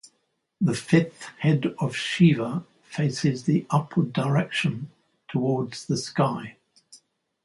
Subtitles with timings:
[0.59, 4.89] This fifth head of Shiva faces the upward direction,
[5.27, 6.57] towards the sky.